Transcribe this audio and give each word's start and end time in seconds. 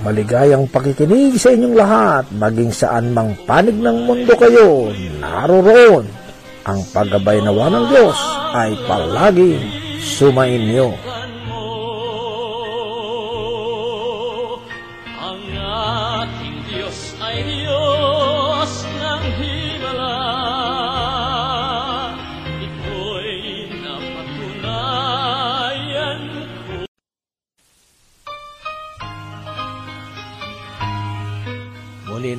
Maligayang 0.00 0.70
pakikinig 0.70 1.36
sa 1.36 1.50
inyong 1.50 1.76
lahat, 1.76 2.24
maging 2.32 2.72
saan 2.72 3.10
mang 3.10 3.34
panig 3.44 3.74
ng 3.74 4.06
mundo 4.06 4.32
kayo, 4.38 4.88
naroroon. 5.18 6.06
Ang 6.64 6.80
paggabay 6.94 7.42
nawa 7.42 7.68
ng 7.68 7.84
Diyos 7.90 8.16
ay 8.54 8.78
palaging 8.86 9.60
sumainyo. 10.00 10.94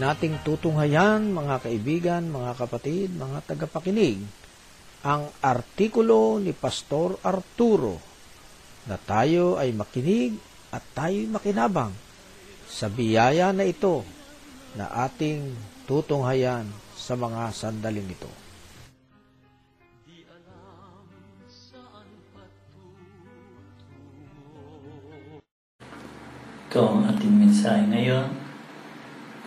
Nating 0.01 0.41
tutunghayan, 0.41 1.29
mga 1.29 1.61
kaibigan, 1.61 2.25
mga 2.25 2.57
kapatid, 2.57 3.13
mga 3.13 3.45
tagapakinig, 3.45 4.17
ang 5.05 5.29
artikulo 5.45 6.41
ni 6.41 6.57
Pastor 6.57 7.21
Arturo 7.21 8.01
na 8.89 8.97
tayo 8.97 9.61
ay 9.61 9.69
makinig 9.77 10.41
at 10.73 10.81
tayo'y 10.97 11.29
makinabang 11.29 11.93
sa 12.65 12.89
biyaya 12.89 13.53
na 13.53 13.61
ito 13.61 14.01
na 14.73 14.89
ating 15.05 15.53
tutunghayan 15.85 16.65
sa 16.97 17.13
mga 17.13 17.53
sandaling 17.53 18.09
ito. 18.09 18.31
Ito 26.71 26.81
ang 26.89 27.05
ating 27.05 27.33
mensahe 27.37 27.85
ngayon 27.85 28.40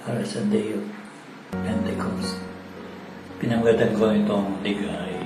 para 0.04 0.20
sa 0.20 0.44
Day 0.52 0.76
of 0.76 0.84
Pentecost. 1.64 2.36
Pinanggatan 3.40 3.96
ko 3.96 4.12
itong 4.12 4.60
digay. 4.60 5.16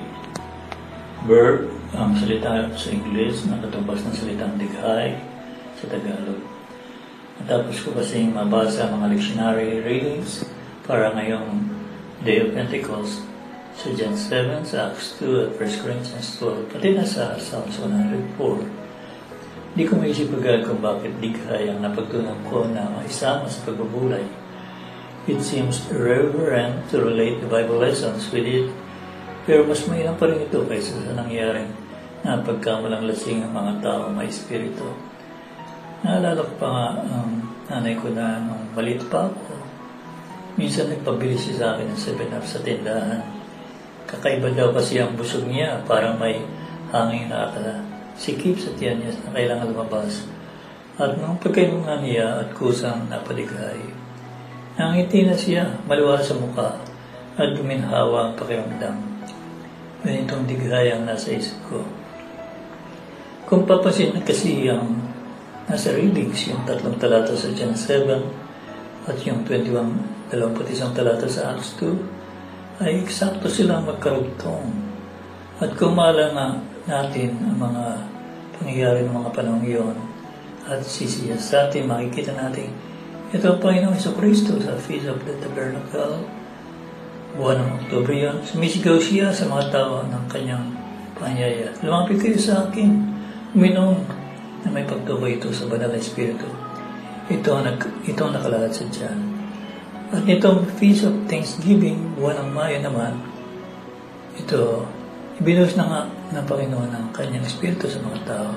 Verb, 1.27 1.67
ang 1.99 2.15
salita 2.15 2.71
sa 2.79 2.89
Ingles, 2.95 3.43
nakatubas 3.51 4.07
ng 4.07 4.15
salitang 4.15 4.55
digay 4.55 5.19
sa 5.75 5.85
Tagalog. 5.91 6.39
Matapos 7.43 7.77
ko 7.83 7.91
kasing 7.99 8.31
mabasa 8.31 8.87
mga 8.87 9.19
lectionary 9.19 9.83
readings 9.83 10.47
para 10.87 11.11
ngayong 11.11 11.67
Day 12.23 12.47
of 12.47 12.55
Pentecost 12.55 13.27
sa 13.75 13.91
John 13.95 14.15
7, 14.15 14.63
sa 14.63 14.95
Acts 14.95 15.19
2 15.19 15.43
at 15.43 15.51
1 15.59 15.83
Corinthians 15.83 16.39
12, 16.39 16.71
pati 16.71 16.95
na 16.95 17.03
sa 17.03 17.35
Psalms 17.35 17.79
104. 17.83 19.75
Di 19.75 19.83
ko 19.87 19.99
maisip 19.99 20.35
agad 20.39 20.67
kung 20.67 20.79
bakit 20.79 21.15
dighay 21.19 21.67
ang 21.67 21.83
napagtunan 21.83 22.39
ko 22.47 22.67
na 22.71 22.87
maisama 22.95 23.47
sa 23.51 23.63
pagbubulay. 23.67 24.48
It 25.29 25.45
seems 25.45 25.85
irreverent 25.93 26.89
to 26.89 27.05
relate 27.05 27.45
the 27.45 27.53
Bible 27.53 27.77
lessons 27.85 28.33
with 28.33 28.49
it, 28.49 28.73
pero 29.45 29.69
mas 29.69 29.85
mainam 29.85 30.17
pa 30.17 30.25
rin 30.25 30.41
ito 30.41 30.65
kaysa 30.65 31.05
sa 31.05 31.13
nangyaring 31.21 31.69
na 32.25 32.41
pagkamalang 32.41 33.05
lasing 33.05 33.45
ang 33.45 33.53
mga 33.53 33.85
tao 33.85 34.09
may 34.09 34.33
espiritu. 34.33 34.89
Naalala 36.01 36.41
ko 36.41 36.53
pa 36.57 36.69
nga 36.73 36.87
ang 37.05 37.45
nanay 37.69 38.01
ko 38.01 38.09
na 38.09 38.41
nung 38.41 38.73
maliit 38.73 39.05
pa 39.13 39.29
ako. 39.29 39.53
Minsan 40.57 40.97
nagpabili 40.97 41.37
siya 41.37 41.55
sa 41.61 41.67
akin 41.77 41.93
ng 41.93 42.01
7-Up 42.01 42.45
sa 42.49 42.65
tindahan. 42.65 43.21
Kakaiba 44.09 44.49
daw 44.57 44.73
kasi 44.73 44.97
ang 44.97 45.13
busog 45.13 45.45
niya, 45.45 45.85
parang 45.85 46.17
may 46.17 46.41
hangin 46.89 47.29
na 47.29 47.53
akala 47.53 47.85
sikip 48.17 48.57
sa 48.57 48.73
tiyan 48.81 49.05
niya 49.05 49.13
na 49.29 49.37
kailangan 49.37 49.77
lumabas. 49.77 50.25
At 50.97 51.21
nung 51.21 51.37
pagkainom 51.37 51.85
nga 51.85 52.01
niya 52.01 52.49
at 52.49 52.57
kusang 52.57 53.13
napaligay, 53.13 53.98
nangiti 54.79 55.27
na 55.27 55.35
siya, 55.35 55.83
maluwa 55.91 56.23
sa 56.23 56.39
mukha, 56.39 56.79
at 57.35 57.51
duminhawa 57.59 58.31
ang 58.31 58.35
pakiramdam. 58.39 58.95
Ganitong 60.07 60.47
dighay 60.47 60.95
ang 60.95 61.03
nasa 61.03 61.35
isip 61.35 61.59
ko. 61.67 61.83
Kung 63.51 63.67
papansin 63.67 64.15
na 64.15 64.23
kasi 64.23 64.71
ang 64.71 65.03
nasa 65.67 65.91
readings, 65.91 66.47
yung 66.47 66.63
tatlong 66.63 66.95
talata 66.95 67.35
sa 67.35 67.51
John 67.51 67.75
7 67.75 69.11
at 69.11 69.19
yung 69.27 69.43
21, 69.43 70.31
21 70.31 70.95
talata 70.95 71.27
sa 71.27 71.59
Acts 71.59 71.75
2, 71.83 72.87
ay 72.87 73.03
eksakto 73.03 73.51
silang 73.51 73.83
magkarugtong. 73.83 74.71
At 75.59 75.75
kung 75.75 75.99
maala 75.99 76.31
nga 76.31 76.47
natin 76.87 77.35
ang 77.43 77.59
mga 77.59 77.85
pangyayari 78.63 79.03
ng 79.03 79.15
mga 79.15 79.31
panahon 79.35 79.67
iyon 79.67 79.97
at 80.71 80.87
sisiyas 80.87 81.51
sa 81.51 81.67
atin, 81.67 81.91
makikita 81.91 82.31
natin 82.39 82.71
ito 83.29 83.45
ang 83.45 83.61
Panginoong 83.61 84.01
Kristo 84.17 84.57
sa 84.57 84.73
Feast 84.81 85.05
of 85.05 85.21
the 85.29 85.37
Tabernacle. 85.37 86.25
Buwan 87.37 87.61
ng 87.61 87.71
Oktober 87.85 88.17
yun. 88.17 88.41
Sumisigaw 88.41 88.97
siya 88.97 89.29
sa 89.29 89.45
mga 89.45 89.69
tao 89.69 90.01
ng 90.01 90.25
kanyang 90.33 90.73
panyaya. 91.13 91.69
Lumapit 91.85 92.25
kayo 92.25 92.41
sa 92.41 92.65
akin. 92.65 92.89
Uminom 93.53 94.01
na 94.65 94.73
may 94.73 94.89
pagtukoy 94.89 95.37
ito 95.37 95.53
sa 95.53 95.69
banal 95.69 95.93
na 95.93 96.01
Espiritu. 96.01 96.49
Ito 97.29 97.49
ang, 97.53 97.69
nag, 97.69 97.81
ito 98.09 98.21
ang 98.25 98.33
nakalatad 98.33 98.73
sa 98.73 98.89
Diyan. 98.89 99.19
At 100.09 100.25
itong 100.25 100.65
Feast 100.81 101.05
of 101.05 101.13
Thanksgiving, 101.29 102.17
buwan 102.17 102.41
ng 102.41 102.51
Mayo 102.57 102.81
naman, 102.81 103.13
ito, 104.41 104.89
ibinuhos 105.37 105.77
na 105.77 105.85
nga 105.85 106.01
ng 106.33 106.45
Panginoon 106.49 106.91
ang 106.97 107.13
kanyang 107.13 107.45
Espiritu 107.45 107.93
sa 107.93 108.01
mga 108.01 108.25
tao. 108.25 108.57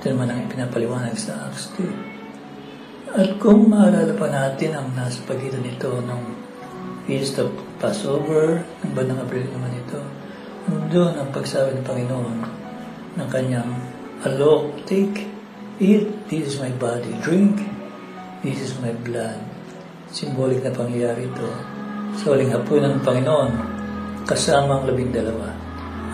Ito 0.00 0.16
naman 0.16 0.32
ang 0.32 0.48
ipinapaliwanag 0.48 1.12
sa 1.12 1.52
Acts 1.52 1.76
2. 1.76 2.11
At 3.12 3.36
kung 3.36 3.68
maalala 3.68 4.16
pa 4.16 4.24
natin 4.24 4.72
ang 4.72 4.88
nasa 4.96 5.20
pagitan 5.28 5.60
nito 5.60 6.00
ng 6.00 6.22
Feast 7.04 7.36
of 7.36 7.52
Passover, 7.76 8.64
ng 8.80 8.92
bandang 8.96 9.20
Abril 9.20 9.44
naman 9.52 9.68
ito. 9.76 10.00
Doon 10.88 11.20
ang 11.20 11.28
pagsabi 11.28 11.76
ng 11.76 11.84
Panginoon 11.84 12.36
ng 13.20 13.28
kanyang 13.28 13.68
alok, 14.24 14.72
take, 14.88 15.28
eat, 15.76 16.08
this 16.32 16.56
is 16.56 16.56
my 16.56 16.72
body, 16.80 17.12
drink, 17.20 17.60
this 18.40 18.64
is 18.64 18.72
my 18.80 18.96
blood. 19.04 19.36
Symbolic 20.08 20.64
na 20.64 20.72
pangyayari 20.72 21.28
ito. 21.28 21.52
Sa 22.16 22.32
huling 22.32 22.48
hapunan 22.48 22.96
ng 22.96 23.04
Panginoon, 23.04 23.52
kasama 24.24 24.80
ang 24.80 24.88
labing 24.88 25.12
dalawa. 25.12 25.52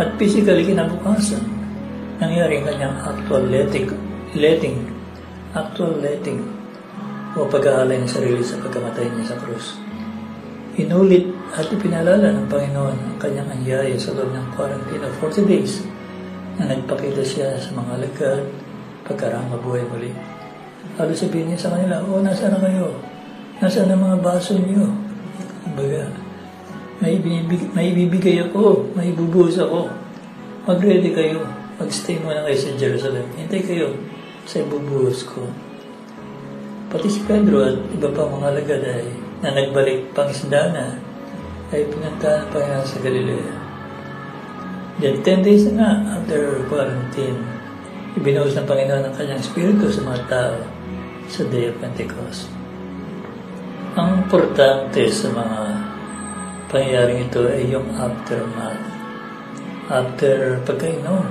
At 0.02 0.18
physically 0.18 0.66
kinabukasan, 0.66 1.46
nangyari 2.18 2.58
ang 2.58 2.66
kanyang 2.74 2.96
actual 3.06 3.46
letting, 3.46 3.86
letting, 4.34 4.82
actual 5.54 5.94
letting, 6.02 6.57
o 7.38 7.46
pag-aalay 7.46 8.02
ng 8.02 8.10
sarili 8.10 8.42
sa 8.42 8.58
pagkamatay 8.58 9.06
niya 9.14 9.30
sa 9.30 9.38
krus. 9.38 9.78
Inulit 10.74 11.30
at 11.54 11.70
ipinalala 11.70 12.34
ng 12.34 12.46
Panginoon 12.50 12.96
ang 12.98 13.16
kanyang 13.22 13.46
anyaya 13.54 13.94
sa 13.94 14.14
loob 14.14 14.34
ng 14.34 14.46
quarantine 14.58 15.02
of 15.06 15.14
40 15.22 15.46
days 15.46 15.86
na 16.58 16.66
nagpakita 16.74 17.22
siya 17.22 17.54
sa 17.62 17.70
mga 17.78 17.90
alagad 18.02 18.42
pagkarang 19.06 19.46
mabuhay 19.54 19.86
muli. 19.86 20.10
Halos 20.98 21.22
sabihin 21.22 21.54
niya 21.54 21.58
sa 21.58 21.70
kanila, 21.74 22.02
O, 22.02 22.18
nasaan 22.18 22.58
na 22.58 22.62
kayo? 22.62 22.98
Nasaan 23.62 23.90
ang 23.90 24.02
mga 24.02 24.18
baso 24.18 24.58
niyo? 24.58 24.90
Kumbaga, 25.62 26.10
may, 26.98 27.22
ibibig, 27.22 27.62
may 27.74 27.94
ibibigay 27.94 28.42
ako, 28.42 28.90
may 28.98 29.14
bubuhos 29.14 29.58
ako. 29.62 29.86
Mag-ready 30.66 31.14
kayo. 31.14 31.46
Mag-stay 31.78 32.18
muna 32.18 32.42
kayo 32.42 32.58
sa 32.58 32.74
Jerusalem. 32.74 33.26
Hintay 33.38 33.62
kayo 33.62 33.94
sa 34.42 34.58
ibubuhos 34.66 35.22
ko. 35.22 35.46
Pati 36.88 37.08
si 37.12 37.20
Pedro 37.28 37.68
at 37.68 37.76
iba 37.92 38.08
pa 38.08 38.24
mga 38.24 38.48
alagad 38.48 38.80
ay 38.80 39.04
na 39.44 39.52
nagbalik 39.52 40.08
pang 40.16 40.26
isda 40.26 40.72
na 40.72 40.96
ay 41.68 41.84
pinunta 41.84 42.48
Panginoon 42.48 42.86
sa 42.88 42.98
Galilea. 43.04 43.52
Then 44.98 45.20
10 45.22 45.46
days 45.46 45.68
na 45.70 46.00
after 46.16 46.64
quarantine, 46.66 47.38
ibinuhos 48.16 48.56
ng 48.56 48.66
Panginoon 48.66 49.04
ang 49.04 49.14
kanyang 49.14 49.44
spirito 49.44 49.86
sa 49.92 50.00
mga 50.00 50.20
tao 50.26 50.56
sa 51.28 51.44
Day 51.52 51.68
of 51.68 51.76
Pentecost. 51.78 52.48
Ang 53.94 54.24
importante 54.24 55.06
sa 55.12 55.28
mga 55.28 55.60
pangyayaring 56.72 57.28
ito 57.28 57.46
ay 57.46 57.68
yung 57.68 57.86
aftermath. 57.94 58.80
After 59.92 60.56
pagkainom, 60.64 61.24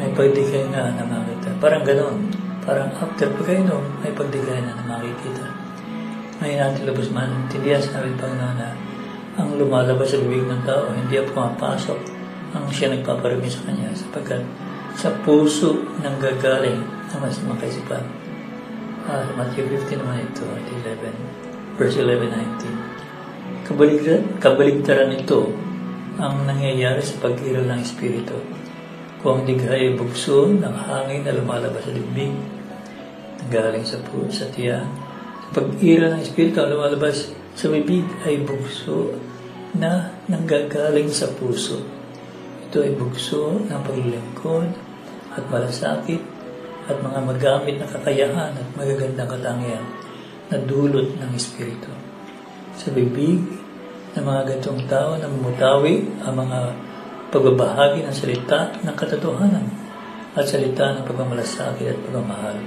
may 0.00 0.08
pagdigay 0.16 0.72
na 0.72 0.88
na 0.96 1.04
makita. 1.04 1.52
Parang 1.60 1.84
ganon. 1.84 2.41
Parang 2.62 2.94
after 2.94 3.26
pagkainom, 3.34 3.82
may 4.06 4.14
pagdigay 4.14 4.62
na 4.62 4.78
na 4.78 4.86
makikita. 4.86 5.50
Ngayon 6.38 6.58
natin 6.58 6.82
labas 6.86 7.10
maintindihan 7.10 7.82
sa 7.82 7.98
namin 7.98 8.14
Panginoon 8.18 8.56
na 8.58 8.70
ang 9.34 9.48
lumalabas 9.58 10.14
sa 10.14 10.22
bibig 10.22 10.46
ng 10.46 10.62
tao, 10.62 10.94
hindi 10.94 11.18
ang 11.18 11.26
pumapasok 11.34 11.98
ang 12.52 12.68
siya 12.68 12.92
nagpaparami 12.92 13.48
sa 13.48 13.64
kanya 13.64 13.90
sapagkat 13.96 14.44
sa 14.94 15.10
puso 15.24 15.82
ng 16.04 16.16
gagaling 16.20 16.84
ang 17.10 17.20
mas 17.24 17.40
makaisipan. 17.42 18.04
Uh, 19.08 19.26
Matthew 19.34 19.66
15 19.66 19.98
naman 19.98 20.22
ito 20.22 20.46
at 20.46 20.62
11, 20.70 21.80
verse 21.80 21.96
11, 21.98 22.30
19. 22.30 23.66
Kabaligtaran, 23.66 24.22
kabaligtaran 24.38 25.08
nito 25.10 25.50
ang 26.20 26.44
nangyayari 26.46 27.02
sa 27.02 27.18
pag-iral 27.18 27.66
ng 27.66 27.80
Espiritu. 27.82 28.36
Kung 29.22 29.46
hindi 29.46 29.54
kaya 29.54 29.94
bugso 29.94 30.50
ng 30.50 30.76
hangin 30.82 31.22
na 31.22 31.38
lumalabas 31.38 31.86
sa 31.86 31.94
dibdib, 31.94 32.34
galing 33.54 33.86
sa 33.86 34.02
puso, 34.02 34.42
sa 34.42 34.50
tiyan, 34.50 34.82
pag-ira 35.54 36.10
ng 36.10 36.26
Espiritu 36.26 36.58
ang 36.58 36.74
lumalabas 36.74 37.30
sa 37.54 37.70
bibig 37.70 38.02
ay 38.26 38.42
bugso 38.42 39.14
na 39.78 40.10
nanggagaling 40.26 41.06
sa 41.06 41.30
puso. 41.38 41.86
Ito 42.66 42.82
ay 42.82 42.98
bugso 42.98 43.62
ng 43.62 43.80
paglilingkod 43.86 44.68
at 45.38 45.44
malasakit 45.46 46.22
at 46.90 46.98
mga 46.98 47.20
magamit 47.22 47.78
na 47.78 47.86
kakayahan 47.86 48.52
at 48.58 48.68
magagandang 48.74 49.30
katangian 49.38 49.86
na 50.50 50.58
dulot 50.58 51.14
ng 51.14 51.30
Espiritu. 51.38 51.94
Sa 52.74 52.90
bibig 52.90 53.38
ng 54.18 54.24
mga 54.26 54.50
gantong 54.50 54.82
tao 54.90 55.14
na 55.14 55.30
mamutawi 55.30 56.10
ang 56.26 56.34
mga 56.42 56.58
pagbabahagi 57.32 58.04
ng 58.04 58.12
salita 58.12 58.76
ng 58.84 58.92
katotohanan 58.92 59.64
at 60.36 60.44
salita 60.44 60.92
ng 60.92 61.08
pagmamalasakit 61.08 61.88
at 61.88 61.98
pagmamahal. 62.04 62.60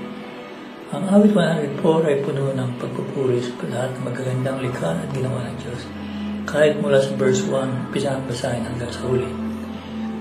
Ang 0.90 1.06
awit 1.06 1.38
104 1.38 2.10
ay 2.10 2.18
puno 2.26 2.50
ng 2.50 2.70
pagpupuri 2.82 3.46
sa 3.46 3.54
lahat 3.70 3.94
ng 3.94 4.04
magagandang 4.10 4.58
likha 4.66 4.98
at 4.98 5.10
ginawa 5.14 5.46
ng 5.46 5.58
Diyos. 5.62 5.82
Kahit 6.50 6.82
mula 6.82 6.98
sa 6.98 7.14
verse 7.14 7.46
1, 7.46 7.94
pisang 7.94 8.26
basahin 8.26 8.66
hanggang 8.66 8.90
sa 8.90 9.06
huli. 9.06 9.30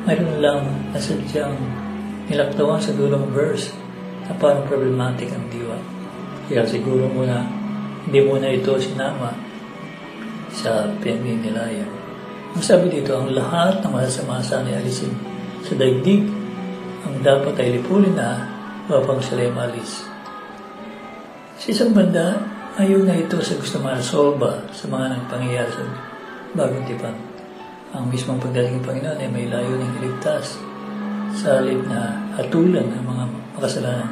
Mayroon 0.05 0.45
lang 0.45 0.61
na 0.93 1.01
sadyang 1.01 1.57
nilaktawan 2.29 2.81
sa 2.81 2.93
dulong 2.93 3.33
verse 3.33 3.73
na 4.29 4.37
parang 4.37 4.69
problematic 4.69 5.33
ang 5.33 5.49
diwa. 5.49 5.77
Kaya 6.53 6.69
siguro 6.69 7.09
muna, 7.09 7.49
hindi 8.05 8.21
muna 8.21 8.53
ito 8.53 8.77
sinama 8.77 9.33
sa 10.53 10.93
pinag-inilayan. 11.01 12.04
Ang 12.55 12.63
sabi 12.63 12.87
dito, 12.87 13.19
ang 13.19 13.35
lahat 13.35 13.83
ng 13.83 13.91
masasama 13.91 14.39
sa 14.39 14.63
ni 14.63 14.71
alisin 14.71 15.11
sa 15.67 15.75
daigdig, 15.75 16.23
ang 17.03 17.19
dapat 17.19 17.59
ay 17.59 17.83
lipulin 17.83 18.15
na 18.15 18.47
upang 18.87 19.19
sila 19.19 19.43
ay 19.43 19.51
malis. 19.51 20.07
Sa 21.59 21.75
isang 21.75 21.91
banda, 21.91 22.39
ayaw 22.79 23.03
na 23.03 23.19
ito 23.19 23.43
sa 23.43 23.59
gusto 23.59 23.83
marasolba 23.83 24.71
sa 24.71 24.87
mga 24.87 25.19
nagpangyayari 25.19 25.71
sa 25.75 25.83
bagong 26.55 26.87
tipan. 26.87 27.19
Ang 27.91 28.07
mismong 28.15 28.39
pagdating 28.39 28.79
ng 28.79 28.87
Panginoon 28.87 29.19
ay 29.19 29.31
may 29.35 29.51
layo 29.51 29.75
ng 29.75 29.93
iligtas 29.99 30.55
sa 31.35 31.59
halip 31.59 31.83
na 31.91 32.23
hatulan 32.39 32.87
ng 32.87 33.03
mga 33.03 33.25
makasalanan. 33.59 34.11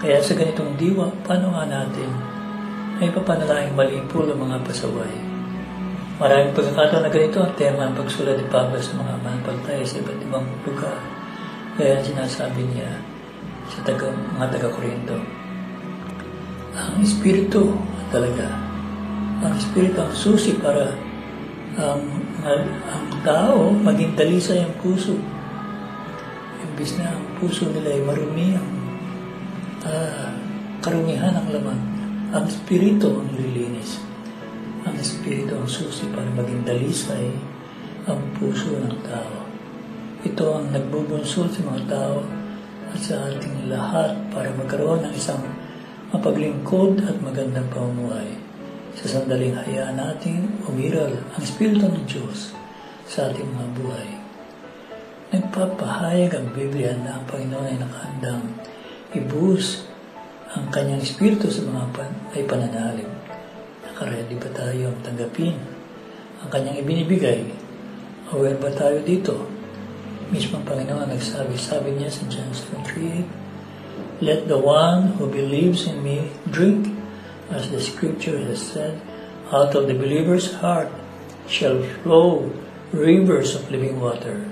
Kaya 0.00 0.16
sa 0.24 0.32
ganitong 0.32 0.80
diwa, 0.80 1.12
paano 1.28 1.52
nga 1.52 1.68
natin 1.68 2.08
ay 3.04 3.12
papanalangin 3.12 3.76
malipol 3.76 4.24
ang 4.32 4.48
mga 4.48 4.64
pasaway? 4.64 5.29
Maraming 6.20 6.52
pagkakataon 6.52 7.00
na 7.00 7.08
ganito 7.08 7.40
ang 7.40 7.56
tema 7.56 7.88
ng 7.88 7.96
pagsulat 7.96 8.36
ni 8.36 8.44
Pablo 8.52 8.76
sa 8.76 8.92
mga 8.92 9.24
manapagtay 9.24 9.80
sa 9.88 10.04
iba't 10.04 10.20
ibang 10.20 10.44
lugar. 10.68 11.00
Kaya 11.80 11.96
sinasabi 12.04 12.60
niya 12.60 12.92
sa 13.72 13.80
taga, 13.88 14.12
mga 14.36 14.52
taga-Korinto, 14.52 15.16
ang 16.76 17.00
Espiritu 17.00 17.72
talaga, 18.12 18.52
ang 19.40 19.56
Espiritu 19.56 19.96
ang 19.96 20.12
susi 20.12 20.60
para 20.60 20.92
ang, 21.80 22.04
ang, 22.44 22.68
ang 22.68 23.06
tao 23.24 23.72
maging 23.72 24.12
dalisay 24.12 24.60
ang 24.60 24.76
puso. 24.76 25.16
Imbis 26.60 27.00
na 27.00 27.16
ang 27.16 27.24
puso 27.40 27.64
nila 27.72 27.96
ay 27.96 28.04
marumi, 28.04 28.60
ang 28.60 28.70
uh, 29.88 30.36
karumihan 30.84 31.32
ang 31.32 31.48
laman. 31.48 31.80
Ang 32.36 32.44
Espiritu 32.44 33.08
ang 33.08 33.32
nililinis. 33.32 34.09
Espiritu 35.00 35.56
ang 35.56 35.64
susi 35.64 36.04
para 36.12 36.28
maging 36.36 36.62
dalisay 36.62 37.32
ang 38.04 38.20
puso 38.36 38.76
ng 38.76 39.00
tao. 39.04 39.48
Ito 40.20 40.44
ang 40.60 40.68
nagbubunsod 40.76 41.48
sa 41.48 41.60
mga 41.64 41.82
tao 41.88 42.20
at 42.92 43.00
sa 43.00 43.32
ating 43.32 43.72
lahat 43.72 44.12
para 44.28 44.52
magkaroon 44.52 45.08
ng 45.08 45.14
isang 45.16 45.40
mapaglingkod 46.12 47.00
at 47.08 47.16
magandang 47.24 47.66
pamumuhay. 47.72 48.28
Sa 49.00 49.06
sandaling 49.06 49.56
hayaan 49.56 49.96
natin 49.96 50.60
umiral 50.68 51.24
ang 51.32 51.40
Espiritu 51.40 51.88
ng 51.88 52.04
Diyos 52.04 52.52
sa 53.08 53.30
ating 53.30 53.48
mga 53.48 53.68
buhay. 53.80 54.08
Nagpapahayag 55.30 56.34
ang 56.34 56.46
Biblia 56.50 56.92
na 56.98 57.22
ang 57.22 57.24
Panginoon 57.30 57.70
ay 57.70 57.78
nakahandang 57.78 58.44
ibuhos 59.14 59.86
ang 60.50 60.66
kanyang 60.74 60.98
Espiritu 60.98 61.46
sa 61.46 61.62
mga 61.62 61.86
pan 61.94 62.12
ay 62.34 62.42
pananalim. 62.42 63.19
Nakaredy 64.00 64.32
ba 64.40 64.48
tayo 64.56 64.88
ang 64.88 65.00
tanggapin 65.04 65.60
ang 66.40 66.48
kanyang 66.48 66.80
ibinibigay? 66.80 67.44
Aware 68.32 68.56
ba 68.56 68.72
tayo 68.72 68.96
dito? 69.04 69.44
Mismo 70.32 70.56
ang 70.56 70.64
Panginoon 70.64 71.12
nagsabi, 71.12 71.52
sabi 71.60 71.92
niya 71.92 72.08
sa 72.08 72.24
John 72.32 72.48
7.38, 72.48 74.24
Let 74.24 74.48
the 74.48 74.56
one 74.56 75.20
who 75.20 75.28
believes 75.28 75.84
in 75.84 76.00
me 76.00 76.32
drink, 76.48 76.88
as 77.52 77.68
the 77.68 77.76
scripture 77.76 78.40
has 78.40 78.72
said, 78.72 78.96
out 79.52 79.76
of 79.76 79.84
the 79.84 79.92
believer's 79.92 80.64
heart 80.64 80.88
shall 81.44 81.84
flow 82.00 82.48
rivers 82.96 83.52
of 83.52 83.68
living 83.68 84.00
water. 84.00 84.48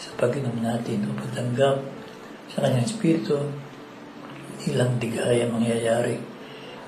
Sa 0.00 0.16
pag-inom 0.16 0.64
natin 0.64 1.12
o 1.12 1.20
pagtanggap 1.20 1.76
sa 2.48 2.64
kanyang 2.64 2.88
Espiritu, 2.88 3.36
hindi 4.56 4.80
lang 4.80 4.96
digaya 4.96 5.44
mangyayari. 5.52 6.16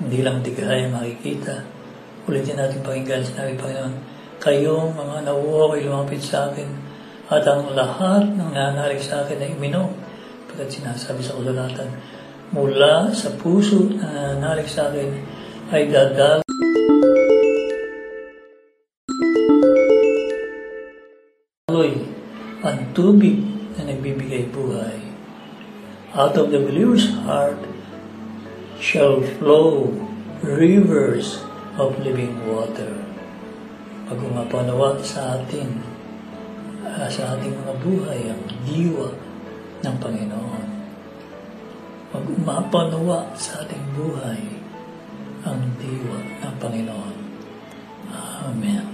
Hindi 0.00 0.24
lang 0.24 0.40
digaya 0.40 0.88
makikita. 0.88 1.73
Ulitin 2.24 2.56
natin 2.56 2.80
pakinggan, 2.80 3.20
sinabi 3.20 3.52
Panginoon, 3.60 3.94
kayong 4.40 4.96
mga 4.96 5.28
nauuhaw 5.28 5.76
ay 5.76 5.84
lumapit 5.84 6.24
sa 6.24 6.48
akin 6.48 6.68
at 7.28 7.44
ang 7.44 7.72
lahat 7.76 8.24
ng 8.32 8.52
nananalig 8.52 9.00
sa 9.00 9.24
akin 9.24 9.40
ay 9.40 9.52
iminom 9.56 9.92
Pagkat 10.48 10.70
sinasabi 10.70 11.18
sa 11.18 11.34
kasulatan, 11.34 11.90
mula 12.54 13.10
sa 13.10 13.34
puso 13.34 13.90
na 13.90 14.38
nanalig 14.38 14.70
sa 14.70 14.86
akin 14.86 15.10
ay 15.74 15.90
dadal 15.90 16.44
ang 22.64 22.80
tubig 22.96 23.44
na 23.76 23.84
nagbibigay 23.84 24.48
buhay. 24.48 24.96
Out 26.16 26.40
of 26.40 26.48
the 26.48 26.62
believer's 26.64 27.12
heart 27.26 27.60
shall 28.80 29.20
flow 29.20 29.92
rivers 30.40 31.44
of 31.74 31.98
living 32.02 32.34
water. 32.46 32.94
Pag-umapanawa 34.06 35.00
sa 35.02 35.40
atin, 35.40 35.82
ah, 36.86 37.10
sa 37.10 37.34
ating 37.34 37.54
mga 37.56 37.74
buhay, 37.82 38.20
ang 38.30 38.42
diwa 38.62 39.10
ng 39.82 39.96
Panginoon. 39.98 40.66
Pag-umapanawa 42.14 43.34
sa 43.34 43.66
ating 43.66 43.84
buhay, 43.98 44.42
ang 45.42 45.60
diwa 45.82 46.18
ng 46.46 46.54
Panginoon. 46.62 47.16
Amen. 48.44 48.93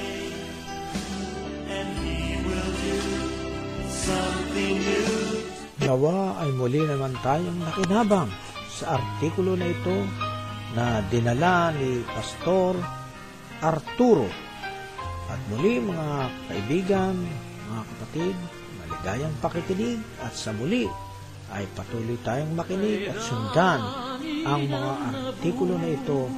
Nawa 5.91 6.39
ay 6.39 6.55
muli 6.55 6.87
naman 6.87 7.11
tayong 7.19 7.67
nakinabang 7.67 8.31
sa 8.71 8.95
artikulo 8.95 9.59
na 9.59 9.67
ito 9.67 10.07
na 10.71 11.03
dinala 11.11 11.75
ni 11.75 11.99
Pastor 12.07 12.79
Arturo. 13.59 14.31
At 15.27 15.35
muli 15.51 15.83
mga 15.83 16.31
kaibigan, 16.47 17.19
mga 17.67 17.83
kapatid, 17.91 18.35
maligayang 18.79 19.35
pakikinig 19.43 19.99
at 20.23 20.31
sa 20.31 20.55
muli 20.55 20.87
ay 21.51 21.67
patuloy 21.75 22.15
tayong 22.23 22.55
makinig 22.55 23.11
at 23.11 23.19
sundan 23.19 23.83
ang 24.47 24.71
mga 24.71 24.91
artikulo 25.11 25.75
na 25.75 25.91
ito 25.91 26.31